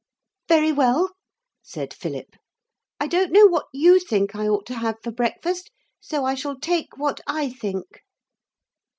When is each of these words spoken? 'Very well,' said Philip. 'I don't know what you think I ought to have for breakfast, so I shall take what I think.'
'Very 0.47 0.71
well,' 0.71 1.11
said 1.61 1.93
Philip. 1.93 2.35
'I 2.99 3.05
don't 3.07 3.31
know 3.31 3.45
what 3.45 3.67
you 3.71 3.99
think 3.99 4.35
I 4.35 4.47
ought 4.47 4.65
to 4.65 4.79
have 4.79 4.95
for 5.03 5.11
breakfast, 5.11 5.69
so 5.99 6.25
I 6.25 6.33
shall 6.33 6.59
take 6.59 6.97
what 6.97 7.21
I 7.27 7.51
think.' 7.51 8.01